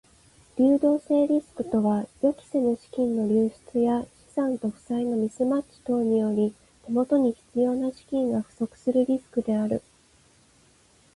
[0.57, 6.55] 流動性リスクとは予期せぬ資金の流出や資産と負債のミスマッチ等により
[6.87, 9.83] 手元に必要な資金が不足するリスクである。